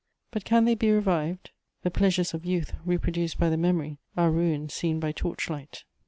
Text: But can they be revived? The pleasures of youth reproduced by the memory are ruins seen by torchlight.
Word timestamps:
But 0.31 0.45
can 0.45 0.65
they 0.65 0.73
be 0.73 0.89
revived? 0.89 1.51
The 1.83 1.91
pleasures 1.91 2.33
of 2.33 2.43
youth 2.43 2.73
reproduced 2.83 3.37
by 3.37 3.49
the 3.51 3.55
memory 3.55 3.99
are 4.17 4.31
ruins 4.31 4.73
seen 4.73 4.99
by 4.99 5.11
torchlight. 5.11 5.83